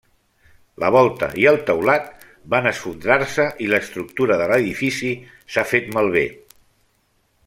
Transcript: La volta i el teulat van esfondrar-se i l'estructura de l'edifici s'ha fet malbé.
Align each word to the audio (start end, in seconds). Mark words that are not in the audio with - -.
La 0.83 0.87
volta 0.95 1.27
i 1.41 1.45
el 1.51 1.59
teulat 1.67 2.07
van 2.55 2.69
esfondrar-se 2.71 3.45
i 3.67 3.69
l'estructura 3.73 4.39
de 4.43 4.49
l'edifici 4.53 5.13
s'ha 5.57 5.69
fet 5.75 5.93
malbé. 5.99 6.25